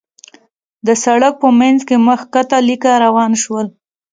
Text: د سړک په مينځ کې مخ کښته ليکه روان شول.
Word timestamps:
د 0.87 0.89
سړک 1.03 1.33
په 1.41 1.47
مينځ 1.59 1.79
کې 1.87 1.95
مخ 2.07 2.21
کښته 2.33 2.57
ليکه 2.67 2.91
روان 3.05 3.31
شول. 3.43 3.67